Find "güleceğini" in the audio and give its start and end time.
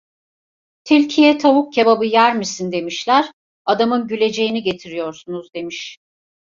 4.07-4.63